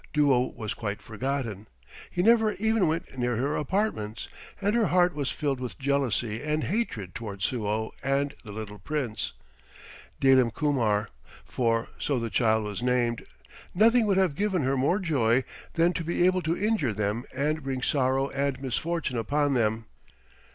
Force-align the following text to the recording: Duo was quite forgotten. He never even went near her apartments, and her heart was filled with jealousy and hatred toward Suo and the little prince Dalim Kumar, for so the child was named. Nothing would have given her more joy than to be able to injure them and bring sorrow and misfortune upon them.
Duo 0.13 0.51
was 0.57 0.73
quite 0.73 0.99
forgotten. 0.99 1.67
He 2.09 2.23
never 2.23 2.53
even 2.53 2.87
went 2.87 3.15
near 3.19 3.35
her 3.37 3.55
apartments, 3.55 4.27
and 4.59 4.75
her 4.75 4.87
heart 4.87 5.13
was 5.13 5.29
filled 5.29 5.59
with 5.59 5.77
jealousy 5.77 6.41
and 6.41 6.63
hatred 6.63 7.13
toward 7.13 7.43
Suo 7.43 7.93
and 8.03 8.33
the 8.43 8.51
little 8.51 8.79
prince 8.79 9.33
Dalim 10.19 10.49
Kumar, 10.55 11.09
for 11.45 11.89
so 11.99 12.17
the 12.17 12.31
child 12.31 12.63
was 12.63 12.81
named. 12.81 13.27
Nothing 13.75 14.07
would 14.07 14.17
have 14.17 14.33
given 14.33 14.63
her 14.63 14.75
more 14.75 14.97
joy 14.97 15.43
than 15.73 15.93
to 15.93 16.03
be 16.03 16.25
able 16.25 16.41
to 16.41 16.57
injure 16.57 16.93
them 16.95 17.25
and 17.35 17.61
bring 17.61 17.83
sorrow 17.83 18.27
and 18.31 18.59
misfortune 18.59 19.19
upon 19.19 19.53
them. 19.53 19.85